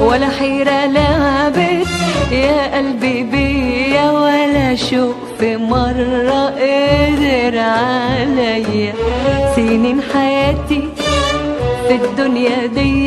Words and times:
ولا 0.00 0.28
حيرة 0.38 0.86
لعبت 0.86 1.86
يا 2.32 2.76
قلبي 2.76 3.22
بيا 3.22 4.10
ولا 4.10 4.74
شوق 4.74 5.14
في 5.40 5.56
مرة 5.56 6.40
قدر 6.60 7.58
عليا. 7.58 8.92
سنين 9.56 10.00
حياتي 10.14 10.88
في 11.88 11.94
الدنيا 11.94 12.66
دي 12.66 13.06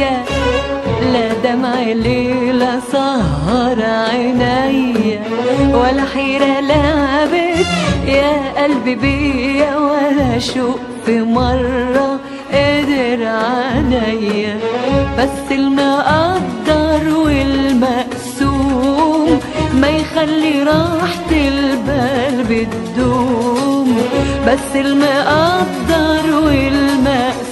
لا 1.13 1.27
دمع 1.43 1.79
ليلة 1.83 2.79
سهر 2.91 3.77
عيني 3.81 5.19
ولا 5.73 6.03
حيرة 6.13 6.59
لعبت 6.59 7.67
يا 8.07 8.63
قلبي 8.63 8.95
بيا 8.95 9.77
ولا 9.77 10.39
شوق 10.39 10.79
في 11.05 11.21
مرة 11.21 12.19
قدر 12.53 13.19
عليا 13.25 14.57
بس 15.17 15.51
المقدر 15.51 17.03
والمقسوم 17.25 18.91
ما 19.81 19.89
يخلي 19.89 20.63
راحة 20.63 21.31
البال 21.31 22.35
بتدوم. 22.49 23.97
بس 24.47 24.69
المقدر 24.75 26.25
والمقسوم 26.45 27.50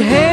مش 0.00 0.27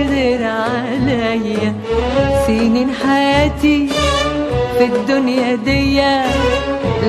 قدر 0.00 0.42
عليا. 0.44 1.74
سنين 2.46 2.88
حياتي 3.02 3.88
في 4.78 4.84
الدنيا 4.84 5.54
دي 5.54 6.00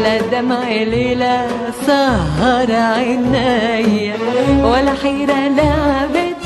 لا 0.03 0.15
دمع 0.31 0.67
ليلة 0.67 1.47
سهر 1.87 2.71
عيني. 2.71 4.13
ولا 4.63 4.93
حيرة 5.03 5.39
لعبت 5.57 6.41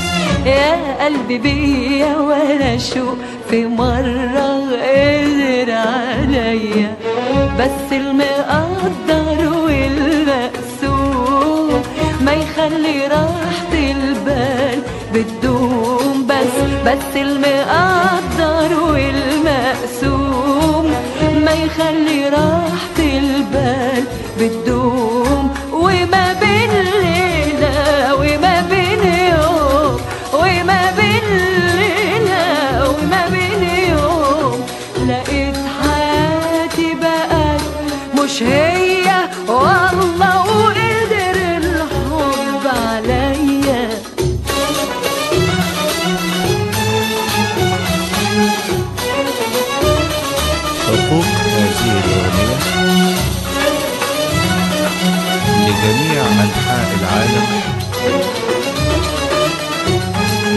يا 0.46 0.72
قلبي 1.06 1.38
بيا 1.38 2.18
ولا 2.18 2.78
شوق 2.78 3.18
في 3.50 3.66
مرة 3.66 4.48
قدر 4.72 5.70
عليا. 5.72 6.90
بس 7.60 7.88
المقدر 7.92 9.40
والمقسوم 9.66 11.02
ما 12.22 12.34
يخلي 12.34 12.98
راحة 13.08 13.74
البال 13.74 14.80
بتدوم 15.14 15.45
بس 16.86 17.16
المقدر 17.16 18.80
والمقسوم 18.80 20.05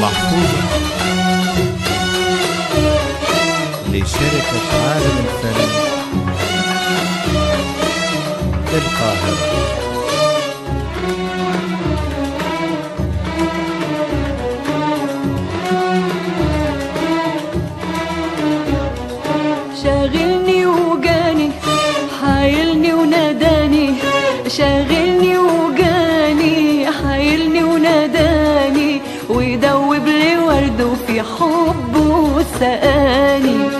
محفوظة. 0.00 0.62
لشركة 3.93 4.69
عالم 4.85 5.25
الفن. 5.25 5.61
القاهرة 8.75 9.68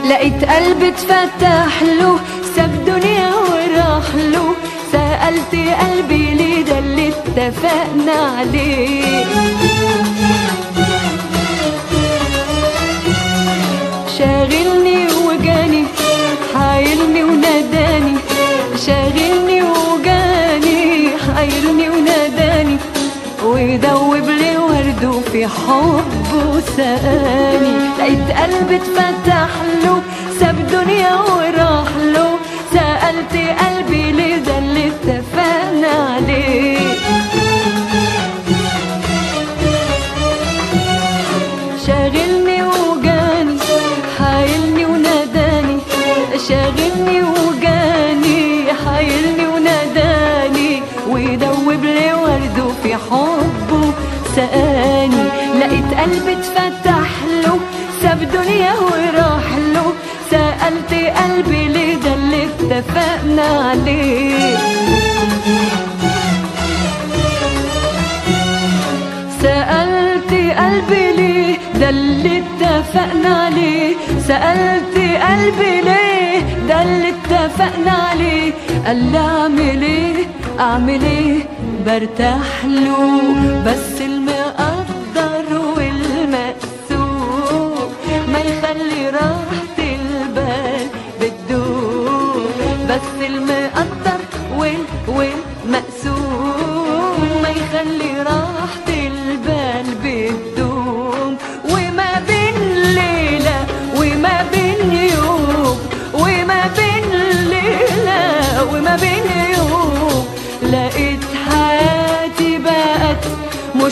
لقيت 0.09 0.45
قلبي 0.45 0.89
اتفتح 0.89 1.83
له 1.83 2.19
ساب 2.57 2.85
دنيا 2.87 3.31
وراح 3.35 4.15
له. 4.15 4.55
سألت 4.93 5.55
قلبي 5.81 6.35
ليه 6.35 6.63
ده 6.65 6.79
اللي 6.79 7.09
اتفقنا 7.09 8.37
عليه. 8.39 9.25
شاغلني 14.19 15.07
وجاني 15.27 15.85
حايلني 16.55 17.25
وناداني. 17.25 18.15
شاغلني 18.87 19.63
وجاني 19.63 21.09
حايلني 21.27 21.89
وناداني. 21.91 22.77
ويدوب 23.45 24.29
لي 24.29 24.57
ورده 24.57 25.21
في 25.33 25.47
حبه 25.47 26.61
سقاني 26.77 27.88
لقيت 28.09 28.31
قلبي 28.39 28.77
اتفتح 28.77 29.49
له 29.85 30.03
ساب 30.41 30.67
دنيا 30.67 31.15
وراح 31.15 31.58
عليه 63.39 64.57
سألت 69.43 70.33
قلبي 70.33 71.13
ليه 71.17 71.59
ده 71.81 71.89
اللي 71.89 72.39
اتفقنا 72.43 73.29
عليه 73.45 73.95
سألت 74.29 74.97
قلبي 74.97 75.81
ليه 75.81 76.39
ده 76.69 76.83
اللي 76.83 77.09
اتفقنا 77.09 77.91
عليه 77.93 78.53
قال 78.87 79.13
لي 79.13 79.19
اعمل 79.19 79.83
إيه 79.83 80.27
اعمل 80.61 81.03
إيه 81.05 81.39
برتاح 81.87 82.65
له 82.65 83.21
بس 83.67 84.01
المقدر 84.01 84.38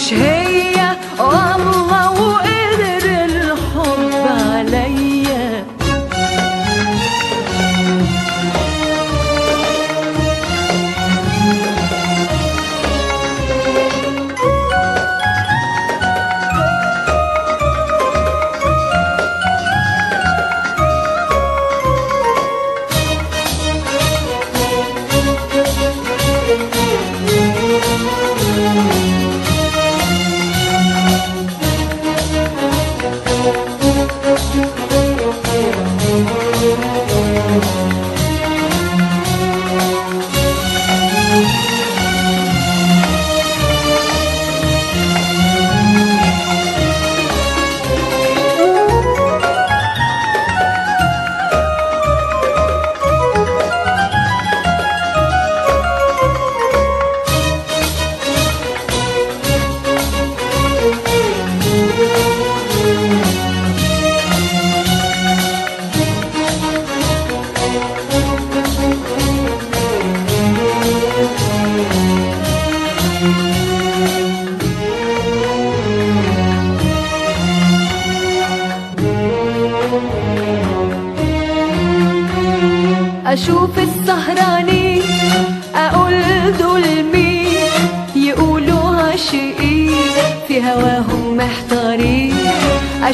مش 0.06 0.65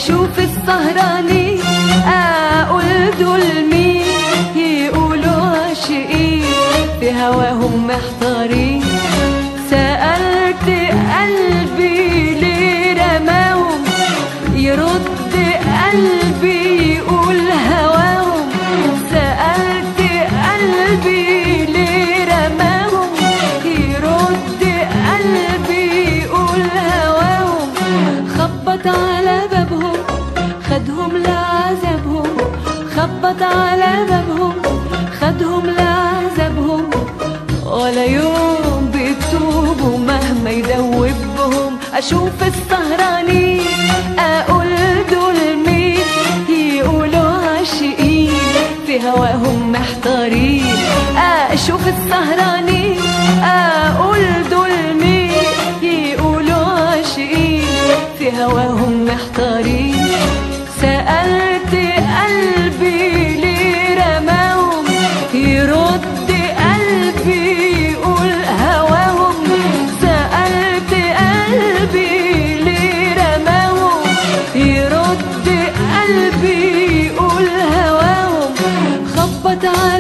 أشوف 0.02 0.38
السهرانين 0.38 1.60
أقول 2.06 2.84
دول 3.20 3.64
مين 3.70 4.02
يقولوا 4.56 5.42
عاشقين 5.68 6.42
في 7.00 7.12
هواهم 7.12 7.86
محتارين 7.86 8.82
سألت 9.70 10.68
قلبي 11.18 12.34
ليه 12.40 12.92
رماهم 12.94 13.84
يرد 14.54 15.08
قلبي 15.32 16.21
على 33.42 34.06
بابهم 34.08 34.52
خدهم 35.20 35.66
لعذابهم 35.66 36.90
ولا 37.64 38.04
يوم 38.04 38.90
بيتوبوا 38.92 39.98
مهما 39.98 40.50
يدوبهم. 40.50 41.78
أشوف 41.94 42.42
السهرانين 42.42 44.11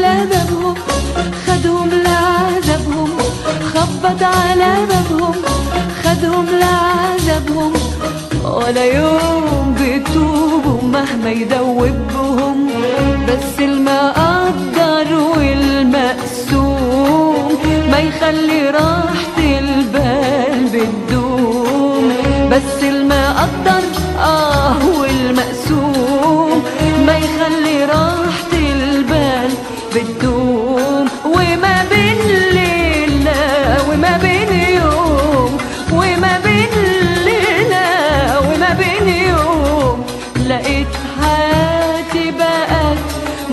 على 0.04 0.26
بابهم 0.26 0.74
خدهم 1.46 1.90
لعذابهم 1.90 3.10
خبط 3.74 4.22
على 4.22 4.74
بابهم 4.88 5.34
خدهم 6.04 6.46
لعذابهم 6.46 7.72
ولا 8.44 8.84
يوم 8.84 9.74
بيتوبوا 9.78 10.82
مهما 10.82 11.30
يدوبهم 11.30 12.70
بس 13.28 13.58
المقدر 13.58 15.08
والمقسوم. 15.36 16.82
ما 17.90 17.98
يخلي 17.98 18.70
راحة 18.70 19.38
البال 19.38 20.68
بتدوم 20.72 22.12
بس 22.50 22.82
المقدر 22.82 23.81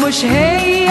مش 0.10 0.26
هي. 0.26 0.90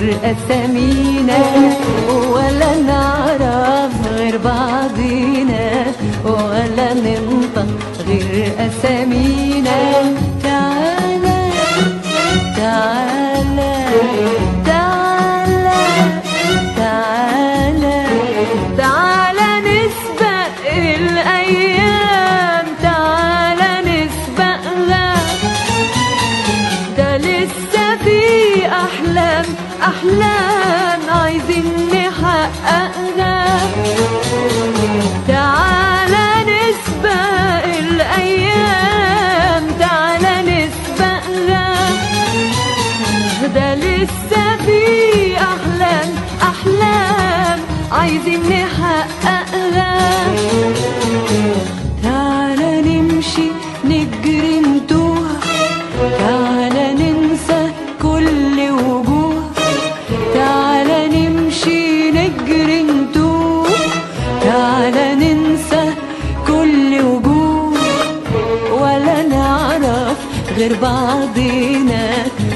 غير 0.00 1.49
نمشي 53.20 53.48
نجري 53.84 54.60
نتوه 54.60 55.28
تعالى 56.18 56.86
ننسى 57.00 57.72
كل 58.02 58.56
وجوه. 58.70 59.42
تعالى 60.34 60.98
نمشي 61.14 62.10
نجري 62.10 62.82
نتوه 62.82 63.66
تعالى 64.44 65.14
ننسى 65.14 65.84
كل 66.46 66.90
وجوه. 67.08 67.72
ولا 68.80 69.22
نعرف 69.34 70.18
غير 70.58 70.76
بعضينا. 70.82 72.04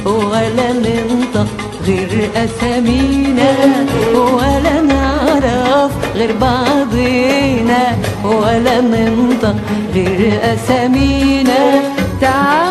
ولا 0.06 0.68
ننطق 0.84 1.50
غير 1.86 2.30
أسامينا. 2.36 3.52
ولا 4.14 4.80
نعرف 4.80 5.92
غير 6.16 6.32
بعضينا. 6.40 7.82
ولا 8.24 8.80
ننطق 8.80 9.56
غير 9.94 10.40
أسامينا 10.54 11.82
تعالى 12.20 12.63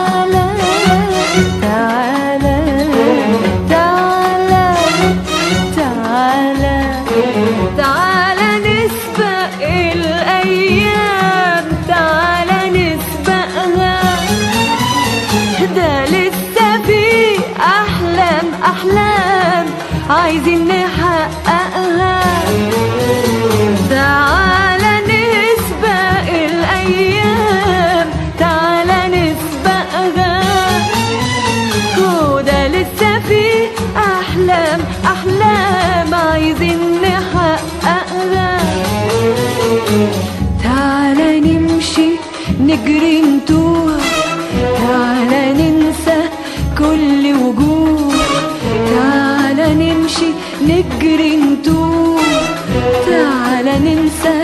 تعالى 40.64 41.40
نمشي 41.40 42.10
نجري 42.60 43.22
نتوه. 43.22 43.98
تعالى 44.78 45.54
ننسى 45.60 46.20
كل 46.78 47.34
وجوه. 47.34 48.14
تعالى 48.96 49.68
نمشي 49.74 50.30
نجري 50.70 51.36
نتوه. 51.36 52.20
تعالى 53.08 53.74
ننسى 53.80 54.43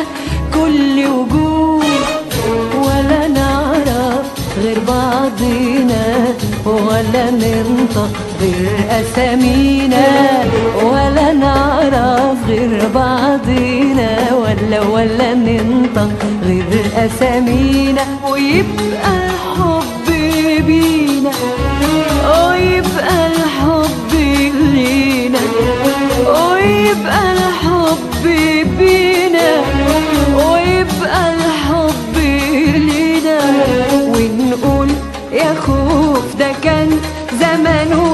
ولا 7.00 7.32
ننطق 7.32 8.12
غير 8.42 8.68
أسامينا 8.90 10.08
ولا 10.84 11.34
نعرف 11.34 12.38
غير 12.48 12.88
بعضينا 12.96 14.10
ولا 14.34 14.82
ولا 14.82 15.34
ننطق 15.34 16.10
غير 16.44 16.82
أسامينا. 16.98 18.02
ويبقى 18.32 19.12
الحب 19.30 20.08
بينا 20.68 21.32
ويبقى 22.48 23.28
الحب 23.28 24.12
لينا 24.74 25.40
ويبقى 26.28 27.22
الحب 27.34 28.24
بينا 28.80 29.50
ويبقى 30.36 31.34
الحب 31.34 32.16
لينا. 32.88 33.40
ونقول 34.04 34.90
يا 35.32 35.54
خوف 35.66 36.36
ده 36.40 36.52
كان 36.64 36.79
hemen 37.50 38.09